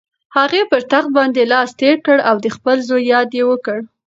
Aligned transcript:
هغې 0.37 0.61
پر 0.71 0.81
تخت 0.91 1.09
باندې 1.17 1.49
لاس 1.51 1.69
تېر 1.81 1.95
کړ 2.05 2.17
او 2.29 2.35
د 2.43 2.47
خپل 2.55 2.77
زوی 2.87 3.03
یاد 3.13 3.29
یې 3.37 3.43
وکړ. 3.51 3.79